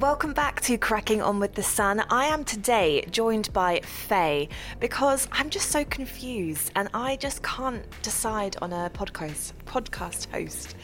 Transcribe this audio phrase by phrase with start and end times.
[0.00, 2.00] Welcome back to Cracking On with the Sun.
[2.08, 4.48] I am today joined by Fay
[4.80, 10.74] because I'm just so confused and I just can't decide on a podcast podcast host.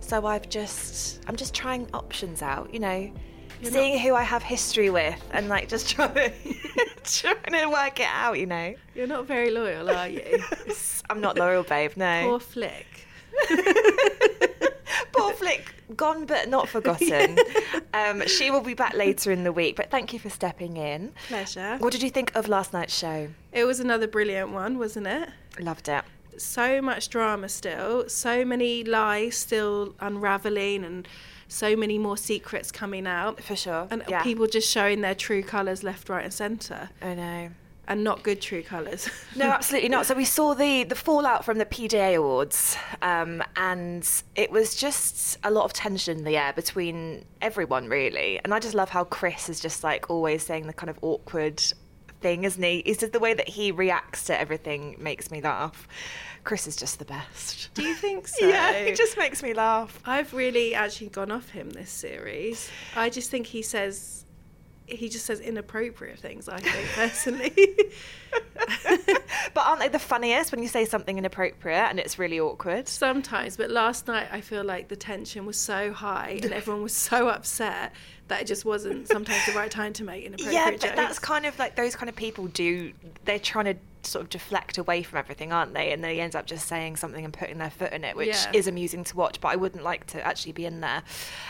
[0.00, 3.10] So I've just I'm just trying options out, you know,
[3.62, 6.32] seeing who I have history with and like just trying to
[7.02, 8.74] trying to work it out, you know.
[8.94, 10.44] You're not very loyal, are you?
[11.08, 11.92] I'm not loyal, babe.
[11.96, 12.24] No.
[12.28, 13.06] Poor Flick.
[15.16, 17.38] Poor Flick, gone but not forgotten.
[17.94, 21.12] um, she will be back later in the week, but thank you for stepping in.
[21.28, 21.76] Pleasure.
[21.78, 23.28] What did you think of last night's show?
[23.52, 25.28] It was another brilliant one, wasn't it?
[25.58, 26.04] Loved it.
[26.36, 31.08] So much drama still, so many lies still unraveling, and
[31.48, 33.42] so many more secrets coming out.
[33.42, 33.88] For sure.
[33.90, 34.22] And yeah.
[34.22, 37.50] people just showing their true colours left, right, and centre, I know.
[37.88, 39.08] And not good true colours.
[39.34, 40.06] No, absolutely not.
[40.06, 45.38] So we saw the the fallout from the PDA awards, um, and it was just
[45.44, 48.40] a lot of tension in the air between everyone, really.
[48.42, 51.62] And I just love how Chris is just like always saying the kind of awkward
[52.20, 52.78] thing, isn't he?
[52.78, 55.86] It's just the way that he reacts to everything makes me laugh.
[56.44, 57.74] Chris is just the best.
[57.74, 58.46] Do you think so?
[58.46, 60.00] Yeah, he just makes me laugh.
[60.04, 62.70] I've really actually gone off him this series.
[62.94, 64.24] I just think he says
[64.86, 66.48] he just says inappropriate things.
[66.48, 67.52] I think personally.
[69.54, 72.88] But aren't they the funniest when you say something inappropriate and it's really awkward?
[72.88, 76.92] Sometimes, but last night I feel like the tension was so high and everyone was
[76.92, 77.92] so upset
[78.28, 80.96] that it just wasn't sometimes the right time to make inappropriate Yeah, but jokes.
[80.96, 82.92] that's kind of like those kind of people do.
[83.24, 85.92] They're trying to sort of deflect away from everything, aren't they?
[85.92, 88.50] And they end up just saying something and putting their foot in it, which Yeah.
[88.52, 89.40] is amusing to watch.
[89.40, 91.02] But I wouldn't like to actually be in there.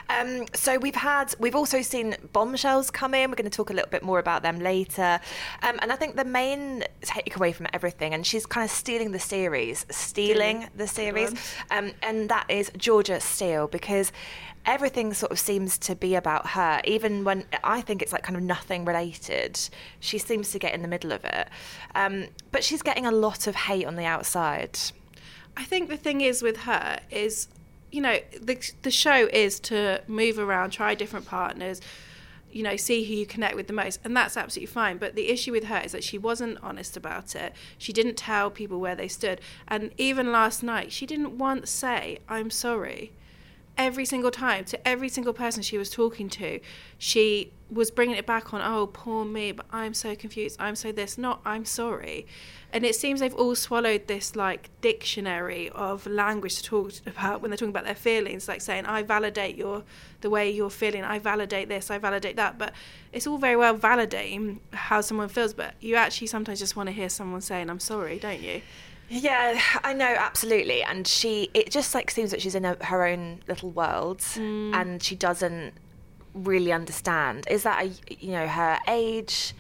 [0.09, 3.31] Um, so we've had, we've also seen bombshells come in.
[3.31, 5.21] We're going to talk a little bit more about them later.
[5.63, 9.19] Um, and I think the main takeaway from everything, and she's kind of stealing the
[9.21, 11.35] series, stealing the series,
[11.71, 14.13] um, and that is Georgia Steele because
[14.67, 18.37] everything sort of seems to be about her even when i think it's like kind
[18.37, 19.59] of nothing related
[20.01, 21.49] she seems to get in the middle of it
[21.95, 24.79] um, but she's getting a lot of hate on the outside
[25.57, 27.49] I think the thing is with her is,
[27.91, 31.81] you know, the the show is to move around, try different partners,
[32.53, 34.99] you know, see who you connect with the most, and that's absolutely fine.
[34.99, 37.55] But the issue with her is that she wasn't honest about it.
[37.79, 42.19] She didn't tell people where they stood, and even last night, she didn't once say,
[42.29, 43.13] "I'm sorry."
[43.79, 46.59] Every single time to every single person she was talking to
[46.99, 50.93] she was bringing it back on oh poor me but i'm so confused i'm so
[50.93, 52.27] this not i'm sorry.
[52.73, 57.51] And it seems they've all swallowed this like dictionary of language to talk about when
[57.51, 59.83] they're talking about their feelings like saying i validate your
[60.21, 62.59] the way you're feeling i validate this i validate that.
[62.59, 62.73] But
[63.13, 66.93] it's all very well validating how someone feels but you actually sometimes just want to
[66.93, 68.63] hear someone saying i'm sorry don't you
[69.09, 73.05] yeah i know absolutely and she it just like seems that she's in a, her
[73.07, 75.73] own little world and she doesn't
[76.35, 79.55] really understand is that a, you know her age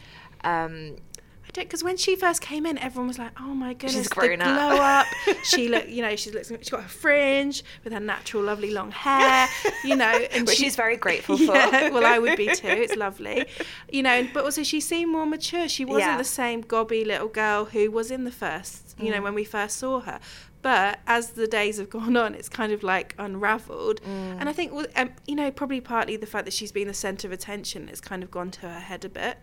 [0.44, 0.96] um
[1.44, 4.14] I don't because when she first came in, everyone was like, "Oh my goodness, the
[4.16, 5.06] grown up." glow up."
[5.44, 8.90] she look, you know, she looks, she's got her fringe with her natural, lovely long
[8.90, 9.48] hair,
[9.84, 12.66] you know, and which she- she's very grateful for Yeah, well, I would be too.
[12.66, 13.46] It's lovely,
[13.90, 14.26] you know.
[14.34, 15.68] But also, she seemed more mature.
[15.68, 16.18] She wasn't Yeah.
[16.18, 19.16] the same gobby little girl who was in the first, you Mm.
[19.16, 20.18] know, when we first saw her.
[20.62, 24.00] But as the days have gone on, it's kind of like unravelled.
[24.02, 24.40] Mm.
[24.40, 27.28] And I think, um, you know, probably partly the fact that she's been the centre
[27.28, 29.38] of attention has kind of gone to her head a bit,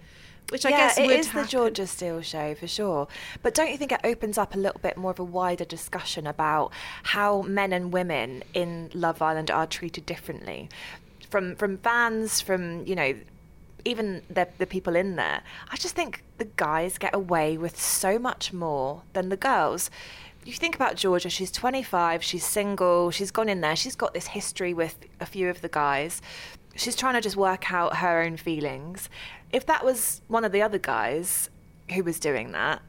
[0.50, 1.46] which I yeah, guess it would is the.
[1.46, 3.08] Georgia Steele show for sure.
[3.42, 6.28] But don't you think it opens up a little bit more of a wider discussion
[6.28, 6.72] about
[7.04, 10.68] how men and women in Love Island are treated differently,
[11.30, 13.16] from from fans, from you know,
[13.86, 15.42] even the the people in there.
[15.70, 19.90] I just think the guys get away with so much more than the girls.
[20.46, 24.28] You think about Georgia, she's 25, she's single, she's gone in there, she's got this
[24.28, 26.22] history with a few of the guys.
[26.76, 29.10] She's trying to just work out her own feelings.
[29.54, 31.50] If that was one of the other guys
[31.94, 32.82] who was doing that,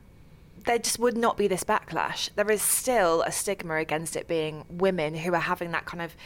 [0.65, 2.31] there just would not be this backlash.
[2.35, 6.17] There is still a stigma against it being women who are having that kind of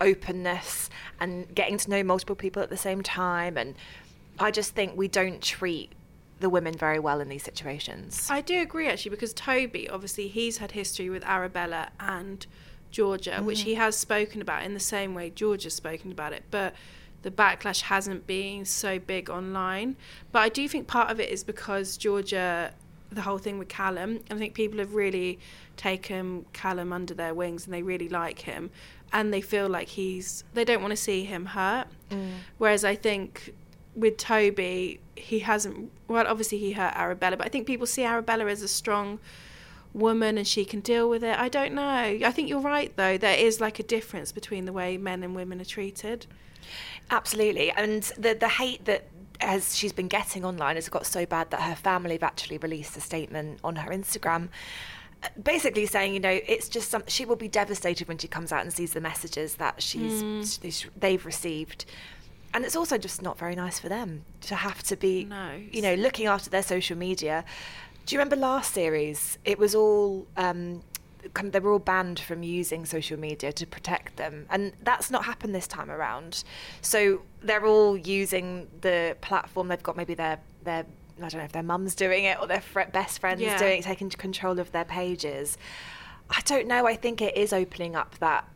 [0.00, 3.56] openness and getting to know multiple people at the same time.
[3.56, 3.74] And
[4.38, 5.92] I just think we don't treat
[6.40, 8.28] the women very well in these situations.
[8.30, 12.46] I do agree actually because Toby obviously he's had history with Arabella and
[12.90, 13.68] Georgia, which mm-hmm.
[13.68, 16.74] he has spoken about in the same way Georgia's spoken about it, but
[17.22, 19.96] the backlash hasn't been so big online.
[20.30, 22.72] But I do think part of it is because Georgia,
[23.10, 25.38] the whole thing with Callum, I think people have really
[25.76, 28.70] taken Callum under their wings and they really like him
[29.12, 31.88] and they feel like he's, they don't want to see him hurt.
[32.10, 32.30] Mm.
[32.58, 33.54] Whereas I think
[33.96, 38.46] with Toby, he hasn't, well, obviously he hurt Arabella, but I think people see Arabella
[38.46, 39.18] as a strong
[39.94, 41.38] woman and she can deal with it.
[41.38, 41.82] I don't know.
[41.82, 43.16] I think you're right though.
[43.16, 46.26] There is like a difference between the way men and women are treated.
[47.10, 49.04] Absolutely, and the the hate that
[49.40, 52.96] as she's been getting online has got so bad that her family have actually released
[52.96, 54.48] a statement on her Instagram.
[55.22, 57.04] uh, Basically saying, you know, it's just some.
[57.06, 60.20] She will be devastated when she comes out and sees the messages that she's
[60.60, 61.84] she's- they've received,
[62.54, 65.60] and it's also just not very nice for them to have to be, No.
[65.72, 67.44] you know, looking after their social media.
[68.06, 69.38] Do you remember last series?
[69.44, 70.82] It was all um,
[71.34, 75.10] kind of, they were all banned from using social media to protect them, and that's
[75.10, 76.44] not happened this time around.
[76.82, 79.68] So they're all using the platform.
[79.68, 80.86] They've got maybe their their
[81.18, 83.58] I don't know if their mum's doing it or their fr- best friends Yeah.
[83.58, 85.56] doing it, taking control of their pages.
[86.28, 86.86] I don't know.
[86.86, 88.46] I think it is opening up that.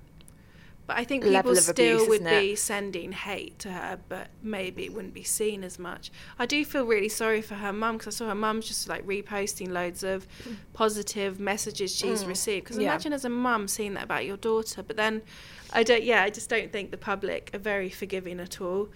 [0.91, 4.93] But I think people still abuse, would be sending hate to her, but maybe it
[4.93, 6.11] wouldn't be seen as much.
[6.37, 9.07] I do feel really sorry for her mum because I saw her mum just like
[9.07, 10.27] reposting loads of
[10.73, 12.65] positive messages she's received.
[12.65, 12.83] Because Mm.
[12.83, 12.89] Yeah.
[12.89, 15.23] imagine as a mum seeing that about your daughter, but then
[15.73, 16.03] I don't.
[16.03, 18.89] Yeah, I just don't think the public are very forgiving at all,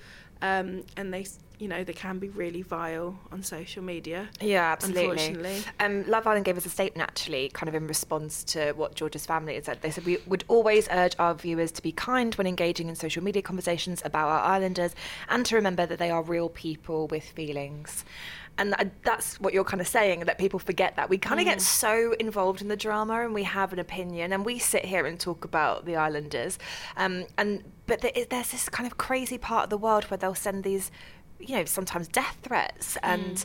[0.43, 1.27] um, and they,
[1.59, 4.29] you know, they can be really vile on social media.
[4.41, 5.03] Yeah, absolutely.
[5.03, 5.63] Unfortunately.
[5.81, 9.27] Um, Love Island gave us a statement actually, kind of in response to what George's
[9.27, 9.83] family had said.
[9.83, 13.23] They said, We would always urge our viewers to be kind when engaging in social
[13.23, 14.95] media conversations about our islanders
[15.29, 18.05] and to remember that they are real people with feelings.
[18.57, 18.73] And
[19.03, 21.11] that's what you're kind of saying, that people forget that.
[21.11, 24.45] We kind of get so involved in the drama and we have an opinion and
[24.45, 26.57] we sit here and talk about the islanders.
[26.97, 30.63] Um, and But there's this kind of crazy part of the world where they'll send
[30.63, 30.93] these,
[31.47, 33.45] you know, sometimes death threats and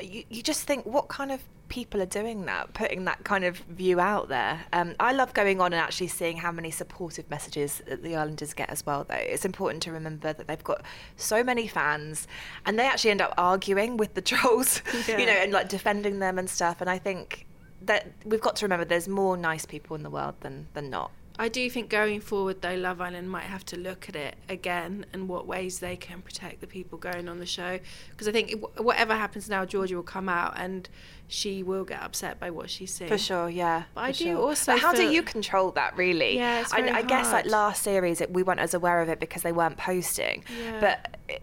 [0.00, 3.56] you, you just think what kind of people are doing that putting that kind of
[3.56, 4.64] view out there?
[4.72, 8.54] Um, i love going on and actually seeing how many supportive messages that the islanders
[8.54, 9.14] get as well though.
[9.16, 10.82] It's important to remember that they've got
[11.16, 12.26] so many fans
[12.64, 15.18] and they actually end up arguing with the trolls Yeah.
[15.18, 16.80] you know and like defending them and stuff.
[16.80, 17.46] And i think
[17.82, 21.10] that we've got to remember there's more nice people in the world than than not
[21.40, 25.06] I do think going forward, though, Love Island might have to look at it again
[25.12, 27.78] and what ways they can protect the people going on the show.
[28.10, 30.88] Because I think it- whatever happens now, Georgia will come out and
[31.28, 33.08] she will get upset by what she's seeing.
[33.10, 33.84] For sure, yeah.
[33.94, 34.36] But I do sure.
[34.36, 36.36] also But how do you control that, really?
[36.36, 39.08] Yeah, it's I, very I guess like last series, it, we weren't as aware of
[39.08, 40.44] it because they weren't posting.
[40.64, 40.80] Yeah.
[40.80, 41.42] But it,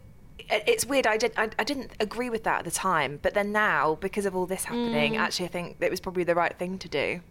[0.50, 1.07] it- it's weird.
[1.07, 1.31] I did.
[1.38, 4.45] I, I didn't agree with that at the time, but then now, because of all
[4.45, 5.19] this happening, Mm.
[5.19, 7.21] actually, I think it was probably the right thing to do.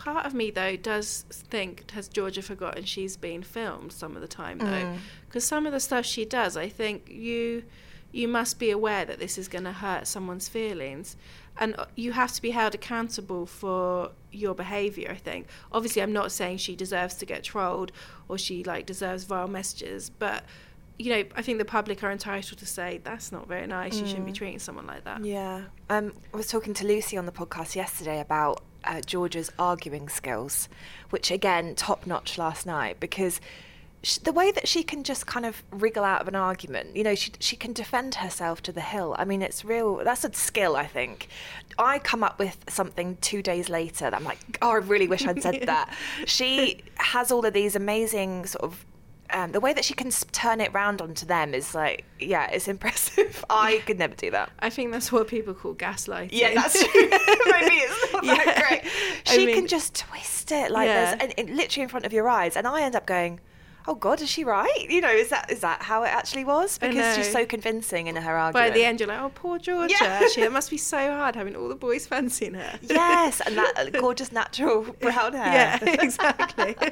[0.00, 4.28] Part of me, though, does think, has Georgia forgotten she's being filmed some of the
[4.28, 4.64] time, though?
[4.66, 4.96] Mm.
[5.26, 7.64] Because some of the stuff she does, I think you
[8.12, 11.16] you must be aware that this is going to hurt someone's feelings
[11.58, 16.12] and uh, you have to be held accountable for your behavior i think obviously i'm
[16.12, 17.92] not saying she deserves to get trolled
[18.28, 20.44] or she like deserves vile messages but
[20.98, 24.06] you know i think the public are entitled to say that's not very nice you
[24.06, 25.62] shouldn't be treating someone like that Yeah.
[25.88, 30.68] Um, I was talking to Lucy on the podcast yesterday about uh, Georgia's arguing skills,
[31.10, 33.40] which again, top notch last night because
[34.02, 37.04] sh- the way that she can just kind of wriggle out of an argument, you
[37.04, 39.14] know, she she can defend herself to the hill.
[39.18, 39.96] I mean, it's real.
[39.96, 41.28] That's a skill, I think.
[41.78, 45.26] I come up with something two days later that I'm like, oh, I really wish
[45.26, 45.94] I'd said that.
[46.26, 48.84] She has all of these amazing sort of
[49.32, 52.68] um, the way that she can turn it round onto them is like, yeah, it's
[52.68, 53.44] impressive.
[53.50, 54.50] I could never do that.
[54.58, 57.02] i think that's what people call gaslighting Yeah, that's true.
[57.10, 58.68] Maybe it's not that Yeah.
[58.68, 58.82] great.
[59.26, 61.14] I She mean- can just twist it like Yeah.
[61.16, 63.40] there's and, and literally in front of your eyes, and I end up going,
[63.86, 64.86] "Oh God, is she right?
[64.88, 68.16] You know, is that is that how it actually was?" Because she's so convincing in
[68.16, 68.52] her argument.
[68.52, 69.94] But at the end, you're like, oh, poor Georgia.
[70.00, 70.20] Yeah.
[70.22, 72.78] Actually, it must be so hard having all the boys fancying her.
[72.82, 75.78] yes, and that gorgeous natural brown hair.
[75.82, 76.76] Yeah, exactly.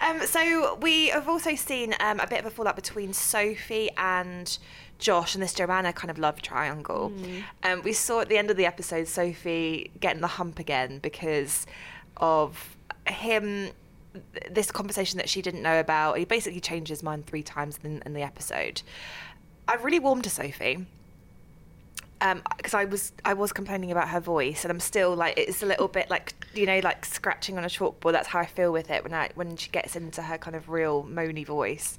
[0.00, 4.56] Um, so we have also seen um, a bit of a fallout between Sophie and
[4.98, 7.12] Josh and this Joanna kind of love triangle.
[7.62, 11.66] Um, we saw at the end of the episode Sophie getting the hump again because
[12.16, 13.70] of him.
[14.50, 16.18] This conversation that she didn't know about.
[16.18, 18.82] He basically changed his mind three times in, in the episode.
[19.68, 20.86] I really warmed to Sophie
[22.20, 25.62] um, because I was I was complaining about her voice, and I'm still like it's
[25.62, 28.12] a little bit like you know like scratching on a chalkboard.
[28.12, 30.68] That's how I feel with it when I when she gets into her kind of
[30.68, 31.98] real moany voice.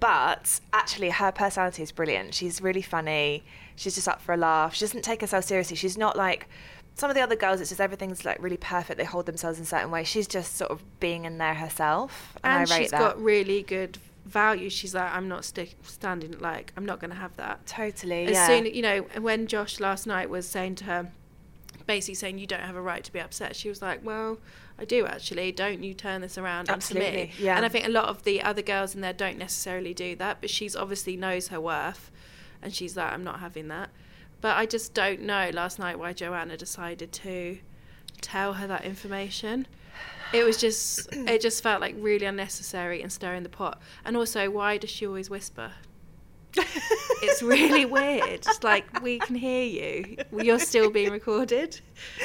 [0.00, 2.34] but actually, her personality is brilliant.
[2.34, 3.44] She's really funny.
[3.76, 4.74] She's just up for a laugh.
[4.74, 5.76] She doesn't take herself seriously.
[5.76, 6.48] She's not like
[6.98, 7.60] some of the other girls.
[7.60, 8.98] It's just everything's like really perfect.
[8.98, 10.08] They hold themselves in certain ways.
[10.08, 12.98] She's just sort of being in there herself, and, and I she's that.
[12.98, 14.68] got really good value.
[14.68, 16.38] She's like, I'm not stick, standing.
[16.40, 17.64] Like, I'm not going to have that.
[17.66, 18.26] totally.
[18.26, 18.46] As yeah.
[18.46, 21.12] soon, you know, when Josh last night was saying to her,
[21.86, 24.38] basically saying you don't have a right to be upset, she was like, well.
[24.80, 25.50] I do actually.
[25.50, 27.00] Don't you turn this around onto me?
[27.00, 27.56] Absolutely, yeah.
[27.56, 30.40] And I think a lot of the other girls in there don't necessarily do that,
[30.40, 32.12] but she's obviously knows her worth,
[32.62, 33.90] and she's like, I'm not having that.
[34.40, 37.58] But I just don't know last night why Joanna decided to
[38.20, 39.66] tell her that information.
[40.32, 43.80] It was just, it just felt like really unnecessary and stirring the pot.
[44.04, 45.72] And also, why does she always whisper?
[47.22, 48.28] it's really weird.
[48.28, 50.16] It's like we can hear you.
[50.36, 51.80] You're still being recorded.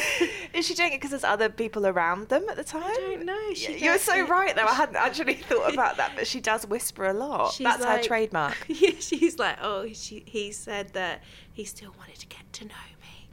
[0.54, 2.84] Is she doing it because there's other people around them at the time?
[2.86, 3.54] I don't know.
[3.54, 4.30] She You're so it.
[4.30, 4.66] right, though.
[4.66, 7.54] I hadn't actually thought about that, but she does whisper a lot.
[7.54, 8.58] She's That's her trademark.
[8.68, 11.22] Yeah, she's like, oh, she, he said that
[11.54, 13.30] he still wanted to get to know me.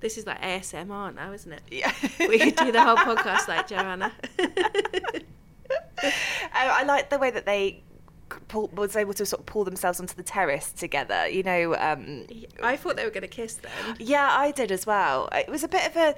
[0.00, 1.62] This is like ASMR now, isn't it?
[1.70, 1.92] Yeah.
[2.18, 4.12] We could do the whole podcast like Joanna.
[4.38, 4.48] Um,
[6.52, 7.82] I like the way that they
[8.48, 11.28] pull, was able to sort of pull themselves onto the terrace together.
[11.28, 12.26] You know, um,
[12.62, 13.96] I thought they were going to kiss then.
[13.98, 15.28] yeah, I did as well.
[15.32, 16.14] It was a bit of a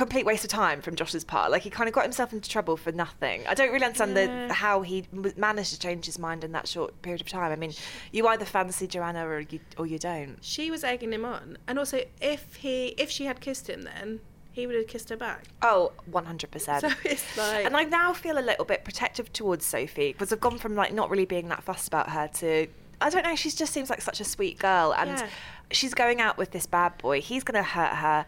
[0.00, 1.50] complete waste of time from Josh's part.
[1.50, 3.46] Like he kind of got himself into trouble for nothing.
[3.46, 4.46] I don't really understand Yeah.
[4.48, 5.04] the how he
[5.36, 7.52] managed to change his mind in that short period of time.
[7.52, 7.72] I mean,
[8.12, 10.38] you either fancy Joanna or you or you don't.
[10.40, 14.20] She was egging him on, and also if he if she had kissed him, then
[14.52, 15.44] he would have kissed her back.
[15.62, 16.80] Oh, 100%.
[16.80, 20.40] So it's like, And I now feel a little bit protective towards Sophie because I've
[20.40, 22.66] gone from like not really being that fussed about her to
[23.02, 23.34] I don't know.
[23.36, 25.28] She just seems like such a sweet girl, and Yeah.
[25.70, 27.20] she's going out with this bad boy.
[27.20, 28.26] He's going to hurt her.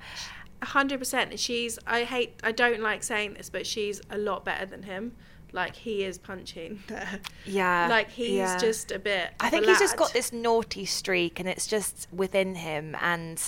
[0.62, 1.38] Hundred percent.
[1.40, 1.78] She's.
[1.86, 2.38] I hate.
[2.42, 5.12] I don't like saying this, but she's a lot better than him.
[5.52, 7.20] Like he is punching there.
[7.44, 8.58] Yeah, Like he's yeah.
[8.58, 9.30] just a bit.
[9.40, 12.96] I think he's just got this naughty streak, and it's just within him.
[13.00, 13.42] And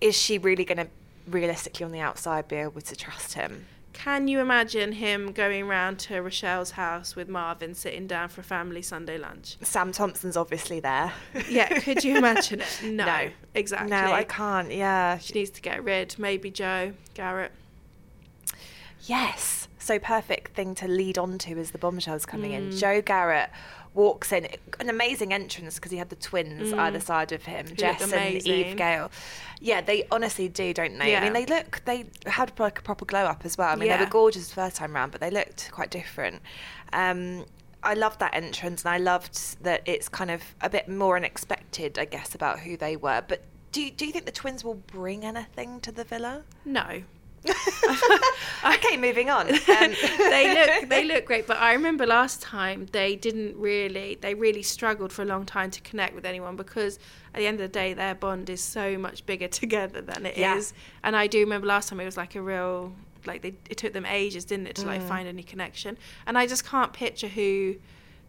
[0.00, 0.88] is she really going to
[1.28, 3.66] realistically on the outside be able to trust him?
[3.96, 8.44] Can you imagine him going round to Rochelle's house with Marvin sitting down for a
[8.44, 9.56] family Sunday lunch?
[9.62, 11.12] Sam Thompson's obviously there.
[11.48, 12.80] Yeah, could you imagine it?
[12.84, 13.30] No, No.
[13.54, 13.90] exactly.
[13.90, 14.70] No, I can't.
[14.70, 16.14] Yeah, She needs to get rid.
[16.18, 17.52] Maybe Joe Garrett.
[19.06, 19.66] Yes.
[19.78, 22.70] So perfect thing to lead on to as the bombshells coming in.
[22.70, 22.78] Mm.
[22.78, 23.50] Joe Garrett
[23.96, 24.46] walks in,
[24.78, 28.12] an amazing entrance because he had the twins either side of him, looked Jess and
[28.12, 28.46] Mm.
[28.46, 29.10] Eve Gale.
[29.60, 31.16] Yeah, they honestly do, don't they?
[31.16, 33.70] I mean, they look, they had like a proper glow up as well.
[33.70, 36.42] I mean, they were gorgeous the first time round, but they looked quite different.
[36.92, 37.44] Um,
[37.82, 41.98] I loved that entrance, and I loved that it's kind of a bit more unexpected,
[41.98, 43.22] I guess, about who they were.
[43.26, 46.42] But do you, do you think the twins will bring anything to the villa?
[46.64, 47.02] No.
[48.74, 49.46] okay, moving on.
[49.76, 54.34] Um, they look they look great, but I remember last time they didn't really they
[54.34, 56.98] really struggled for a long time to connect with anyone because
[57.34, 60.32] at the end of the day their bond is so much bigger together than it
[60.38, 60.38] is.
[60.38, 60.62] Yeah.
[61.04, 62.92] And I do remember last time it was like a real
[63.26, 64.86] like they it took them ages, didn't it, to Mm.
[64.86, 65.98] like find any connection.
[66.26, 67.76] And I just can't picture who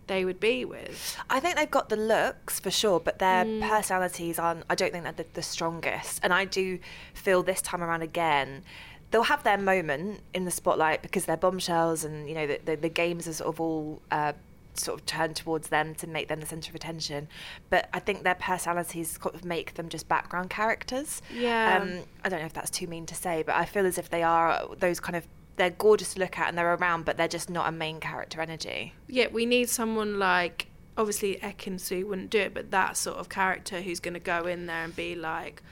[0.08, 1.18] they would be with.
[1.30, 3.68] I think they've got the looks for sure, but their Mm.
[3.70, 4.64] personalities aren't.
[4.70, 6.20] I don't think they're the, the strongest.
[6.24, 6.80] And I do
[7.14, 8.64] feel this time around again,
[9.12, 12.76] they'll have their moment in the spotlight because they're bombshells, and you know the the,
[12.76, 14.02] the games are sort of all.
[14.12, 14.34] Uh,
[14.80, 17.28] sort of turned towards them to make them the centre of attention
[17.72, 21.80] but i think their personalities sort of make them just background characters Yeah.
[21.82, 24.12] um, i don't know if that's too mean to say but i feel as if
[24.12, 27.28] they are those kind of they're gorgeous to look at and they're around but they're
[27.28, 32.30] just not a main character energy Yeah, we need someone like obviously Ekin Su wouldn't
[32.30, 35.16] do it, but that sort of character who's going to go in there and be
[35.16, 35.64] like,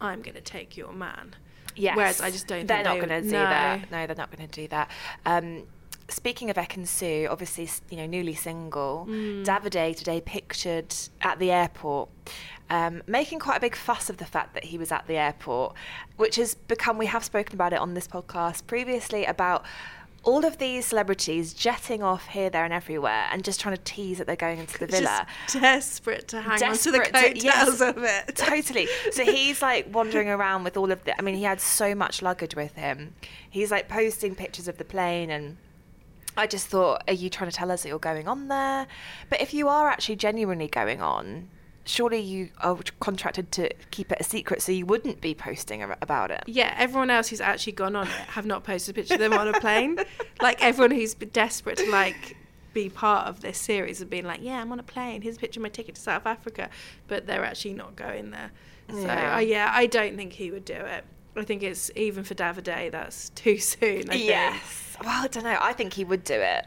[0.00, 1.36] "I'm going to take your man."
[1.80, 1.96] Yes.
[1.96, 3.42] Whereas I just don't They're think not they going to do no.
[3.44, 3.90] that.
[3.90, 4.90] No, they're not going to do that.
[5.26, 5.64] Um,
[6.08, 9.44] speaking of Ekin Su, obviously, you know, newly single, Mm.
[9.44, 12.08] Davide today pictured at the airport.
[12.68, 15.74] Um, making quite a big fuss of the fact that he was at the airport,
[16.16, 19.64] which has become, we have spoken about it on this podcast previously about
[20.22, 24.18] all of these celebrities jetting off here, there, and everywhere and just trying to tease
[24.18, 25.26] that they're going into the villa.
[25.46, 28.26] Just desperate to hang on to the Desperate coattails yes, of it.
[28.36, 28.88] totally.
[29.12, 31.18] So he's like wandering around with all of the.
[31.18, 33.14] I mean, he had so much luggage with him.
[33.48, 35.56] He's like posting pictures of the plane, and
[36.36, 38.86] I just thought, are you trying to tell us that you're going on there?
[39.30, 41.48] But if you are actually genuinely going on,
[41.90, 46.30] surely you are contracted to keep it a secret, so you wouldn't be posting about
[46.30, 46.42] it.
[46.46, 49.32] Yeah, everyone else who's actually gone on it have not posted a picture of them
[49.32, 49.98] on a plane.
[50.40, 52.36] like everyone who's been desperate to like
[52.72, 55.22] be part of this series of being like, yeah, I'm on a plane.
[55.22, 56.70] Here's a picture of my ticket to South Africa,
[57.08, 58.50] but they're actually not going there.
[58.90, 59.36] So Yeah.
[59.36, 61.04] uh, yeah, I don't think he would do it.
[61.36, 64.08] I think it's even for Davide, that's too soon.
[64.08, 64.24] I think.
[64.24, 64.96] Yes.
[65.00, 65.56] Well, I don't know.
[65.60, 66.66] I think he would do it.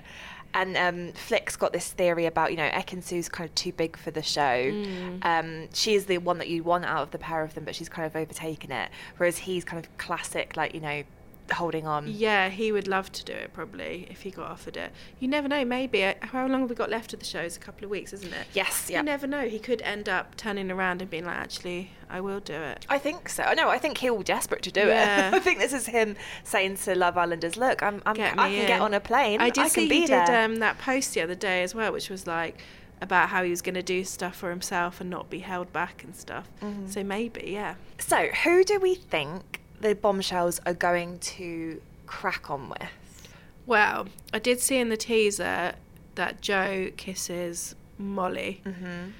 [0.53, 4.11] And um, Flick's got this theory about, you know, Ekin-Su's kind of too big for
[4.11, 4.41] the show.
[4.41, 5.25] Mm.
[5.25, 7.75] Um, she is the one that you want out of the pair of them, but
[7.75, 8.89] she's kind of overtaken it.
[9.17, 11.03] Whereas he's kind of classic, like, you know,
[11.51, 12.07] holding on.
[12.07, 14.91] Yeah, he would love to do it probably if he got offered it.
[15.19, 15.65] You never know.
[15.65, 17.41] Maybe uh, how long have we got left of the show?
[17.41, 18.47] It's a couple of weeks, isn't it?
[18.53, 18.99] Yes, yeah.
[18.99, 19.47] You never know.
[19.47, 22.97] He could end up turning around and being like, "Actually, I will do it." I
[22.97, 23.51] think so.
[23.55, 25.29] No, I think he'll be desperate to do Yeah.
[25.29, 25.33] it.
[25.35, 28.81] I think this is him saying to Love Islanders, "Look, I'm, I'm I can get
[28.81, 29.41] on a plane.
[29.41, 31.75] I did can see be he there." did um, that post the other day as
[31.75, 32.61] well, which was like
[33.01, 36.05] about how he was going to do stuff for himself and not be held back
[36.05, 36.49] and stuff.
[36.61, 36.87] Mm-hmm.
[36.87, 37.75] So maybe, yeah.
[37.97, 43.27] So, who do we think the bombshells are going to crack on with?
[43.65, 45.73] Well, I did see in the teaser
[46.15, 48.61] that Joe kisses Molly.
[48.65, 49.11] Mm-hmm.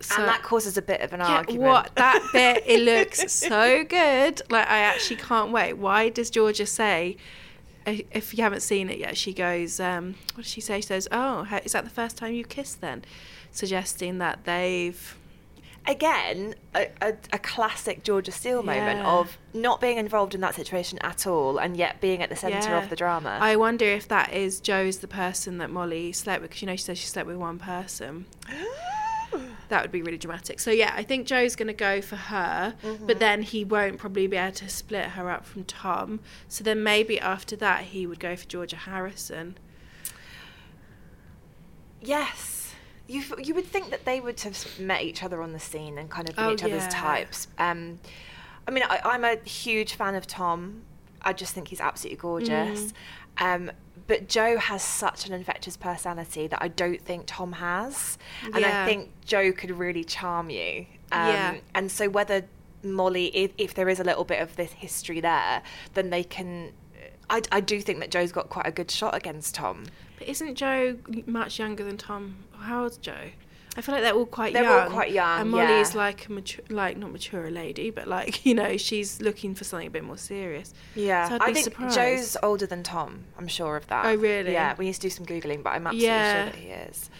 [0.00, 1.62] So, and that causes a bit of an yeah, argument.
[1.62, 2.64] what that bit?
[2.66, 4.40] It looks so good.
[4.50, 5.74] Like I actually can't wait.
[5.74, 7.16] Why does Georgia say?
[7.86, 9.78] If you haven't seen it yet, she goes.
[9.78, 10.76] Um, what does she say?
[10.76, 13.04] She says, "Oh, is that the first time you kissed?" Then,
[13.52, 15.16] suggesting that they've
[15.86, 20.98] Again, a, a, a classic Georgia Steele moment of not being involved in that situation
[21.00, 22.82] at all, and yet being at the centre Yeah.
[22.82, 23.38] of the drama.
[23.40, 26.76] I wonder if that is Joe's the person that Molly slept with because you know
[26.76, 28.26] she says she slept with one person.
[29.68, 30.60] that would be really dramatic.
[30.60, 33.06] So yeah, I think Joe's going to go for her, Mm-hmm.
[33.06, 36.20] but then he won't probably be able to split her up from Tom.
[36.46, 39.56] So then maybe after that he would go for Georgia Harrison.
[42.02, 42.59] Yes.
[43.10, 46.08] You, you would think that they would have met each other on the scene and
[46.08, 47.48] kind of been Oh, each other's types.
[47.58, 47.98] Um,
[48.68, 50.82] I mean, I, I'm a huge fan of Tom.
[51.22, 52.92] I just think he's absolutely gorgeous.
[53.36, 53.54] Mm.
[53.54, 53.70] Um,
[54.06, 58.18] but Joe has such an infectious personality that I don't think Tom has.
[58.54, 60.86] And I think Joe could really charm you.
[61.12, 61.56] Um, Yeah.
[61.74, 62.44] And so whether
[62.82, 65.62] Molly, if, if there is a little bit of this history there,
[65.94, 66.72] then they can.
[67.30, 69.86] I, I do think that Joe's got quite a good shot against Tom.
[70.18, 70.96] But isn't Joe
[71.26, 72.36] much younger than Tom?
[72.58, 73.30] How old's Joe?
[73.76, 74.64] I feel like they're all quite young.
[74.64, 75.80] They're all quite young, And Molly yeah.
[75.80, 79.62] is like a mature, like not mature lady, but like you know she's looking for
[79.64, 80.74] something a bit more serious.
[80.96, 81.94] Yeah, So I'd I be think surprised.
[81.94, 83.24] Joe's older than Tom.
[83.38, 84.04] I'm sure of that.
[84.06, 84.52] Oh, really?
[84.52, 86.34] Yeah, we need to do some googling, but I'm absolutely Yeah.
[86.44, 87.10] sure that he is.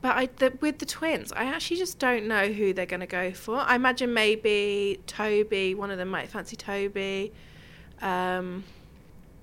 [0.00, 3.06] But I, the, with the twins, I actually just don't know who they're going to
[3.06, 3.56] go for.
[3.58, 5.74] I imagine maybe Toby.
[5.74, 7.32] One of them might fancy Toby.
[8.00, 8.64] Um,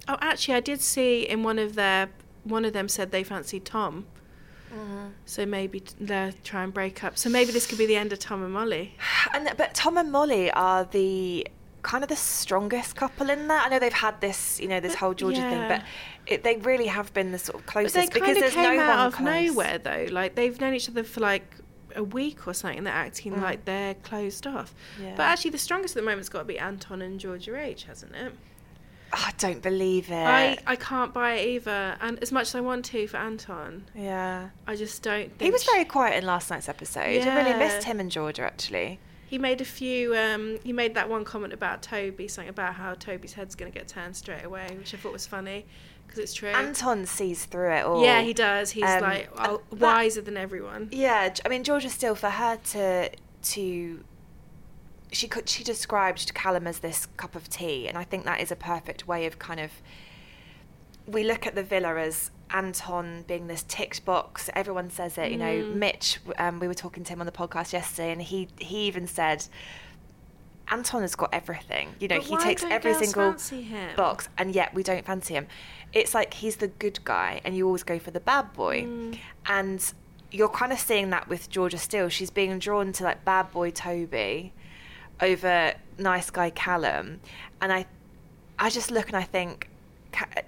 [0.07, 2.09] oh, actually, I did see in one of their
[2.43, 4.05] one of them said they fancied Tom.
[4.73, 5.07] Mm-hmm.
[5.25, 7.17] So maybe they'll try and break up.
[7.17, 8.95] So maybe this could be the end of Tom and Molly.
[9.33, 11.47] And but Tom and Molly are the
[11.83, 13.59] kind of the strongest couple in there.
[13.59, 15.83] I know they've had this, you know, this But- whole Georgia thing, but
[16.25, 18.53] it, they really have been the sort of But closest they because kind of there's
[18.53, 19.47] came no out one of close.
[19.49, 20.07] nowhere though.
[20.11, 21.45] Like they've known each other for like
[21.95, 22.83] a week or something.
[22.83, 24.73] They're acting like they're closed off.
[24.99, 25.03] Mm.
[25.05, 25.13] Yeah.
[25.15, 28.15] But actually, the strongest at the moment's got to be Anton and Georgia H, hasn't
[28.15, 28.33] it?
[29.13, 30.13] Oh, I don't believe it.
[30.15, 31.97] I, I can't buy it either.
[32.01, 34.49] And as much as I want to for Anton, yeah.
[34.67, 37.01] I just don't think He was very quiet in last night's episode.
[37.21, 38.99] I really missed him and Georgia actually.
[39.27, 40.15] He made a few.
[40.15, 43.77] Um, he made that one comment about Toby, something about how Toby's head's going to
[43.77, 45.65] get turned straight away, which I thought was funny
[46.05, 46.47] because it's true.
[46.49, 48.01] Anton sees through it all.
[48.01, 48.71] yeah, he does.
[48.71, 50.87] He's Um, like oh, that- wiser than everyone.
[50.93, 53.09] Yeah, I mean Georgia still for her to
[53.43, 54.03] to
[55.11, 58.51] she could she described Callum as this cup of tea, and I think that is
[58.51, 59.71] a perfect way of kind of
[61.05, 64.49] we look at the villa as Anton being this ticked box.
[64.53, 65.31] Everyone says it.
[65.31, 65.75] You know, Mm.
[65.75, 66.19] Mitch.
[66.37, 69.45] Um, we were talking to him on the podcast yesterday, and he he even said.
[70.69, 71.95] Anton has got everything.
[71.97, 73.35] You know, But he takes every single
[73.95, 75.47] box, and yet we don't fancy him.
[75.93, 78.81] It's like he's the good guy, and you always go for the bad boy.
[78.83, 79.17] Mm.
[79.45, 79.93] And
[80.29, 82.09] you're kind of seeing that with Georgia Steele.
[82.09, 84.51] She's being drawn to like bad boy Toby
[85.21, 87.19] over nice guy Callum,
[87.61, 87.85] and I,
[88.59, 89.69] I just look and I think.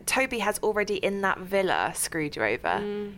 [0.07, 2.67] Toby has already in that villa screwed you over.
[2.67, 3.13] Mm.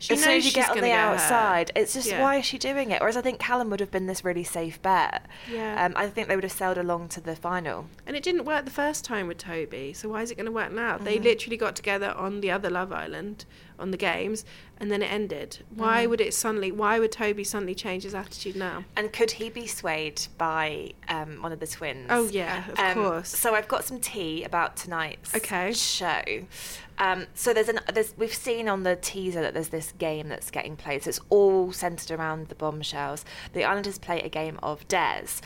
[0.00, 2.20] She as soon as you get on the get outside, it's just Yeah.
[2.20, 3.00] why is she doing it?
[3.00, 5.24] Whereas I think Callum would have been this really safe bet.
[5.48, 5.84] Yeah.
[5.84, 7.86] Um, I think they would have sailed along to the final.
[8.04, 10.50] And it didn't work the first time with Toby, so why is it going to
[10.52, 10.98] work now?
[10.98, 11.24] They Mm-hmm.
[11.24, 13.44] literally got together on the other Love Island,
[13.82, 14.44] on the games,
[14.78, 15.58] and then it ended.
[15.74, 16.10] Why Mm-hmm.
[16.10, 16.72] would it suddenly?
[16.72, 18.84] Why would Toby suddenly change his attitude now?
[18.96, 22.06] And could he be swayed by um, one of the twins?
[22.10, 23.28] Oh, yeah, of Um, course.
[23.28, 25.72] So I've got some tea about tonight's Okay.
[25.72, 26.22] show.
[26.98, 30.50] Um, so there's an there's we've seen on the teaser that there's this game that's
[30.50, 31.02] getting played.
[31.02, 33.24] So it's all centered around the bombshells.
[33.54, 35.42] The Islanders play a game of dares.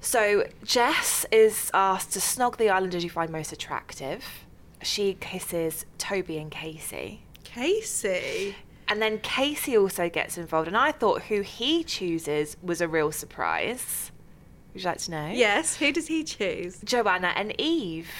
[0.00, 4.22] So Jess is asked to snog the Islanders you find most attractive.
[4.82, 7.22] She kisses Toby and Casey.
[7.54, 8.56] Casey.
[8.88, 13.12] And then Casey also gets involved, and I thought who he chooses was a real
[13.12, 14.10] surprise.
[14.74, 15.28] Would you like to know?
[15.32, 15.76] Yes.
[15.76, 16.80] Who does he choose?
[16.84, 18.10] Joanna and Eve.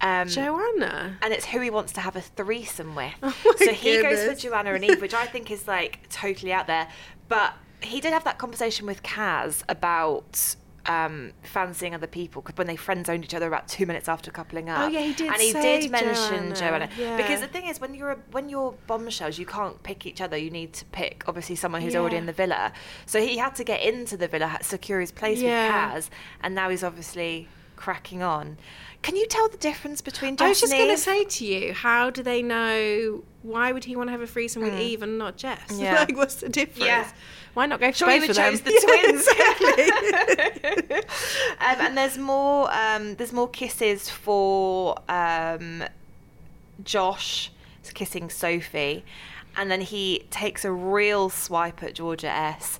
[0.00, 1.18] Um, Joanna.
[1.20, 3.12] and it's who he wants to have a threesome with.
[3.22, 6.66] Oh so he goes for Joanna and Eve, which I think is like totally out
[6.66, 6.88] there.
[7.28, 10.54] But he did have that conversation with Kaz about
[10.90, 14.30] um, fancying other people because when they friend zoned each other about two minutes after
[14.30, 14.80] coupling up.
[14.80, 17.16] Oh, yeah, he did And he did mention Joanna, Joanna, yeah.
[17.16, 20.36] because the thing is, when you're when you're bombshells, you can't pick each other.
[20.36, 22.72] You need to pick obviously someone who's already in the villa.
[23.06, 25.94] So he had to get into the villa, secure his place Yeah.
[25.94, 26.10] with Kaz,
[26.42, 28.58] and now he's obviously cracking on.
[29.02, 30.36] Can you tell the difference between?
[30.40, 33.22] I was just going to say to you, how do they know?
[33.42, 35.68] Why would he want to have a threesome with Eve and not Jess?
[35.68, 35.80] Mm.
[35.80, 35.94] Yeah.
[36.00, 36.86] like, what's the difference?
[36.86, 37.10] Yeah.
[37.54, 38.72] Why not go for Sure, both you would of them?
[38.72, 38.80] the
[40.86, 41.04] twins.
[41.60, 42.72] um, and there's more.
[42.72, 45.84] Um, there's more kisses for um,
[46.84, 47.50] Josh
[47.94, 49.04] kissing Sophie,
[49.56, 52.78] and then he takes a real swipe at Georgia S,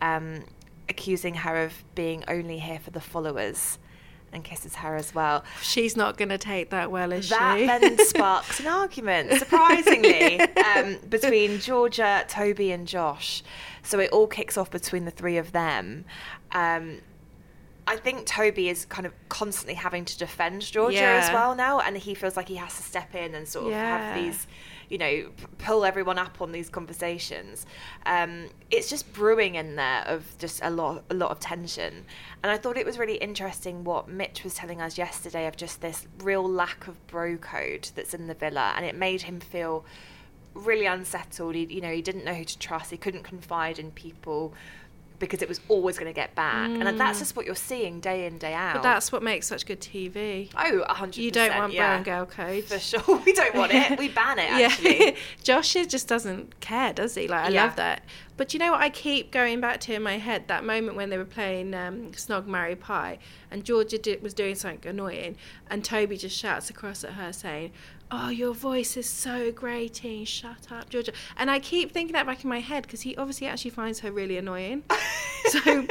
[0.00, 0.44] um,
[0.88, 3.78] accusing her of being only here for the followers,
[4.32, 5.44] and kisses her as well.
[5.60, 7.66] She's not going to take that well, is That she?
[7.66, 10.40] That then sparks an argument, surprisingly,
[10.76, 13.42] um, between Georgia, Toby, and Josh.
[13.82, 16.04] So it all kicks off between the three of them.
[16.52, 17.00] Um,
[17.86, 21.96] I think Toby is kind of constantly having to defend Georgia as well now, and
[21.96, 24.46] he feels like he has to step in and sort of have these,
[24.92, 27.64] you know, pull everyone up on these conversations.
[28.04, 32.04] Um, it's just brewing in there of just a lot, a lot of tension,
[32.42, 35.80] and I thought it was really interesting what Mitch was telling us yesterday of just
[35.80, 39.86] this real lack of bro code that's in the villa, and it made him feel
[40.54, 41.54] really unsettled.
[41.54, 42.90] He, you know, he didn't know who to trust.
[42.90, 44.52] He couldn't confide in people
[45.22, 46.68] because it was always going to get back.
[46.68, 48.70] And that's just what you're seeing day in, day out.
[48.70, 48.74] Mm.
[48.74, 50.50] But that's what makes such good TV.
[50.56, 51.16] oh, 100%.
[51.16, 51.86] You don't want yeah.
[51.86, 52.64] bro and girl code.
[52.64, 53.00] For sure.
[53.24, 54.00] We don't want it.
[54.00, 54.98] We ban it, actually.
[55.06, 55.14] Yeah.
[55.44, 57.28] Josh just doesn't care, does he?
[57.28, 57.66] Like, I Yeah.
[57.66, 58.02] love that.
[58.36, 60.48] But you know what I keep going back to in my head?
[60.48, 63.18] That moment when they were playing um, Snog, Marry, Pie,
[63.50, 65.36] and Georgia did, was doing something annoying,
[65.70, 67.70] and Toby just shouts across at her saying,
[68.14, 70.26] Oh, your voice is so grating.
[70.26, 71.12] Shut up, Georgia.
[71.38, 74.12] And I keep thinking that back in my head because he obviously actually finds her
[74.12, 74.82] really annoying.
[75.48, 75.86] so,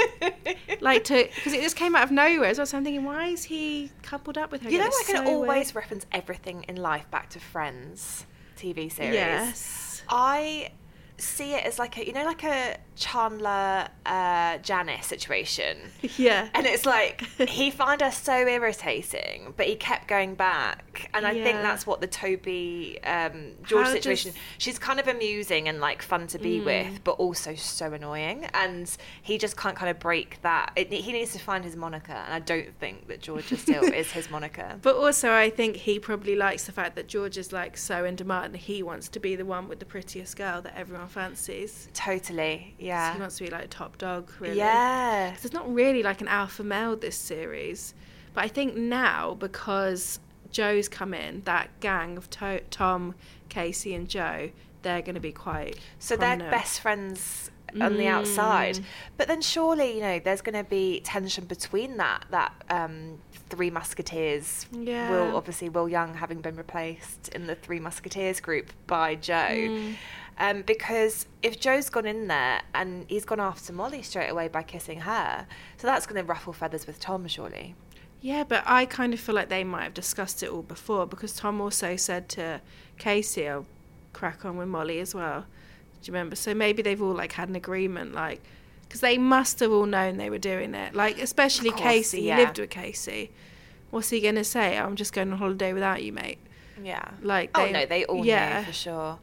[0.81, 2.53] like, to because it just came out of nowhere.
[2.53, 4.69] So I'm thinking, why is he coupled up with her?
[4.69, 4.85] You know.
[4.85, 5.75] I can so always weird.
[5.75, 9.15] reference everything in life back to Friends TV series.
[9.15, 10.03] Yes.
[10.07, 10.73] I
[11.17, 15.77] see it as like a, you know, like a Chandler uh, Janice situation.
[16.17, 16.49] Yeah.
[16.53, 21.09] And it's like he found her so irritating, but he kept going back.
[21.13, 24.31] And I think that's what the Toby um, George How situation.
[24.31, 26.65] does- She's kind of amusing and like fun to be Mm.
[26.65, 28.45] with, but also so annoying.
[28.53, 30.73] And he just can't kind of break that.
[30.75, 34.11] It, he needs to find his Monica, and I don't think that Georgia Steele is
[34.11, 34.77] his Monica.
[34.81, 38.15] But also, I think he probably likes the fact that George is like so in
[38.15, 41.87] demand, and he wants to be the one with the prettiest girl that everyone fancies.
[41.93, 44.57] Totally, So yeah, he wants to be like a top dog, really.
[44.57, 45.35] yeah.
[45.41, 47.93] There's not really like an alpha male this series,
[48.33, 50.19] but I think now because
[50.51, 53.15] Joe's come in, that gang of to- Tom,
[53.49, 54.49] Casey, and Joe,
[54.81, 55.77] they're going to be quite.
[55.99, 58.83] So they're best friends on the outside, Mm.
[59.15, 63.19] but then surely you know there's going to be tension between that that um,
[63.51, 64.65] three musketeers.
[64.71, 65.11] Yeah.
[65.11, 69.35] Will obviously Will Young having been replaced in the three musketeers group by Joe.
[69.35, 69.95] Mm.
[70.39, 74.63] Um, because if Joe's gone in there and he's gone after Molly straight away by
[74.63, 75.45] kissing her,
[75.77, 77.75] so that's going to ruffle feathers with Tom, surely.
[78.21, 81.33] Yeah, but I kind of feel like they might have discussed it all before because
[81.33, 82.61] Tom also said to
[82.97, 83.65] Casey, "I'll
[84.13, 86.35] crack on with Molly as well." Do you remember?
[86.35, 88.41] So maybe they've all like had an agreement, like
[88.91, 90.93] because they must have all known they were doing it.
[90.93, 92.35] Like especially course, Casey, yeah.
[92.35, 93.31] he lived with Casey.
[93.89, 94.77] What's he gonna say?
[94.77, 96.39] I'm just going on holiday without you, mate.
[96.83, 97.05] Yeah.
[97.21, 98.59] Like oh no, they all yeah.
[98.59, 99.19] know for sure.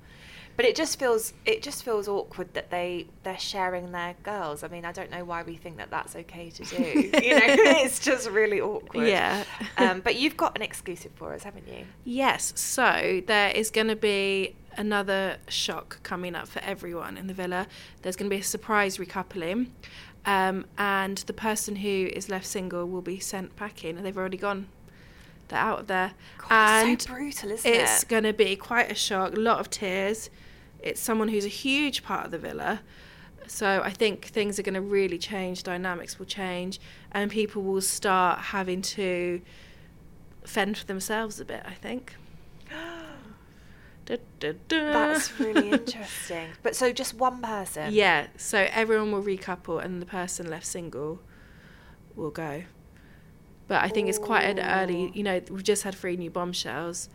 [0.57, 4.65] But it just feels it just feels awkward that they they're sharing their girls.
[4.65, 6.85] I mean, I don't know why we think that that's okay to do.
[6.85, 9.07] you know, it's just really awkward.
[9.07, 9.45] Yeah.
[9.77, 11.85] um, but you've got an exclusive for us, haven't you?
[12.05, 17.35] Yes, so there is going to be another shock coming up for everyone in the
[17.35, 17.67] villa.
[18.01, 19.67] There's going to be a surprise recoupling,
[20.25, 24.39] um, and the person who is left single will be sent packing, and they've already
[24.39, 24.69] gone.
[25.49, 28.09] They're out of there, God, and it's so brutal, isn't it's it?
[28.09, 29.35] going to be quite a shock.
[29.35, 30.31] A lot of tears.
[30.81, 32.81] It's someone who's a huge part of the villa.
[33.47, 35.63] So I think things are going to really change.
[35.63, 36.81] Dynamics will change,
[37.13, 39.41] and people will start having to
[40.45, 41.63] fend for themselves a bit.
[41.67, 42.15] I think.
[44.09, 44.93] Da, da, da.
[44.93, 46.49] That's really interesting.
[46.63, 47.93] But so just one person.
[47.93, 48.29] yeah.
[48.39, 51.21] So everyone will recouple, and the person left single
[52.17, 52.63] will go.
[53.67, 55.13] But I think it's quite an early.
[55.15, 57.11] You know, we've just had three new bombshells.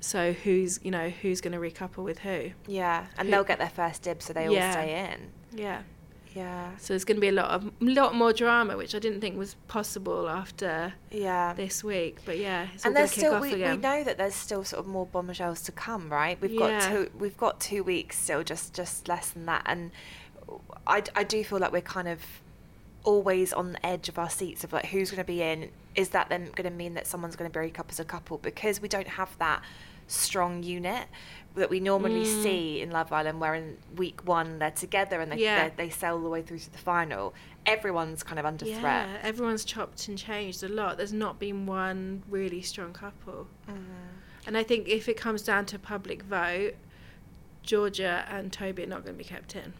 [0.00, 2.52] So who's you know who's going to recouple with who?
[2.66, 5.30] Yeah, and Who- they'll get their first dibs, so they all stay in.
[5.60, 5.82] Yeah.
[6.34, 6.76] Yeah.
[6.78, 9.38] So there's going to be a lot of lot more drama, which I didn't think
[9.38, 11.54] was possible after Yeah.
[11.54, 12.18] this week.
[12.24, 15.06] But yeah, it's and there's still we, we know that there's still sort of more
[15.06, 16.40] bombshells to come, right?
[16.40, 16.80] We've Yeah.
[16.80, 19.92] got two we've got two weeks still, just just less than that, and
[20.86, 22.20] I, I do feel like we're kind of
[23.04, 25.70] always on the edge of our seats of like who's going to be in.
[25.94, 28.38] Is that then going to mean that someone's going to break up as a couple
[28.38, 29.62] because we don't have that
[30.08, 31.06] strong unit
[31.54, 32.42] that we normally Mm.
[32.42, 35.70] see in Love Island, where in week one they're together and they Yeah.
[35.76, 37.32] they, sail all the way through to the final.
[37.64, 39.20] Everyone's kind of under yeah, threat.
[39.22, 40.96] everyone's chopped and changed a lot.
[40.96, 43.46] There's not been one really strong couple.
[43.68, 43.82] Mm-hmm.
[44.46, 46.74] And I think if it comes down to public vote,
[47.62, 49.72] Georgia and Toby are not going to be kept in.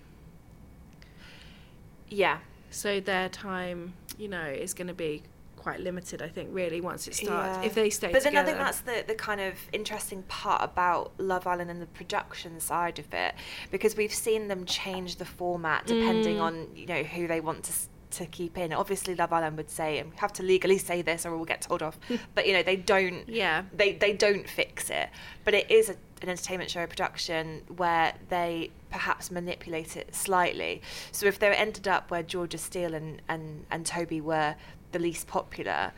[2.08, 2.38] Yeah,
[2.70, 5.22] So their time, you know, is going to be
[5.64, 6.20] quite limited.
[6.22, 7.62] I think really once it starts, Yeah.
[7.66, 8.34] if they stay But together.
[8.34, 11.86] then I think that's the, the kind of interesting part about Love Island and the
[11.86, 13.34] production side of it,
[13.70, 16.42] because we've seen them change the format depending Mm.
[16.42, 17.72] on you know who they want to
[18.18, 18.72] to keep in.
[18.72, 21.62] Obviously, Love Island would say, and we have to legally say this or we'll get
[21.62, 21.98] told off.
[22.36, 23.28] but you know they don't.
[23.28, 23.64] Yeah.
[23.72, 25.08] They they don't fix it.
[25.44, 30.80] But it is a, an entertainment show production where they perhaps manipulate it slightly.
[31.10, 34.54] So if they ended up where Georgia Steele and and and Toby were
[34.94, 35.92] the least popular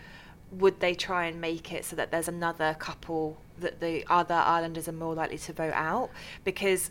[0.50, 4.88] would they try and make it so that there's another couple that the other islanders
[4.88, 6.10] are more likely to vote out?
[6.44, 6.90] Because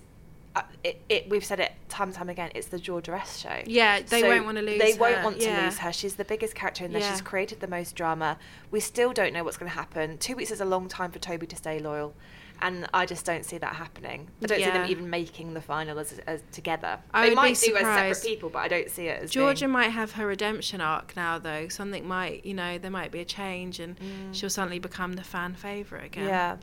[0.55, 3.61] uh, it, it we've said it time and time again it's the Georgia S show.
[3.65, 5.91] Yeah, they So won't wanna lose they won't her, want to lose her.
[5.91, 7.01] She's the biggest character in there.
[7.01, 7.11] Yeah.
[7.11, 8.37] she's created the most drama.
[8.71, 10.17] We still don't know what's going to happen.
[10.17, 12.13] Two weeks is a long time for Toby to stay loyal
[12.61, 15.99] and I just don't see that happening I don't see them even making the final
[15.99, 19.23] as, as together I they might do as separate people but I don't see it
[19.23, 21.67] as Georgia being- might have her redemption arc now, though.
[21.67, 23.97] Something might, you know, there might be a change, and
[24.31, 26.25] she'll suddenly become the fan favorite again.
[26.25, 26.29] Mm.
[26.29, 26.57] Yeah,